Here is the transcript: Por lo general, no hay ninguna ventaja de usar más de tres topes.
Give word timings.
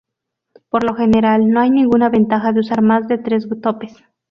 Por 0.71 0.83
lo 0.83 0.95
general, 0.95 1.51
no 1.51 1.59
hay 1.59 1.69
ninguna 1.69 2.09
ventaja 2.09 2.51
de 2.53 2.61
usar 2.61 2.81
más 2.81 3.07
de 3.07 3.19
tres 3.19 3.47
topes. 3.61 3.95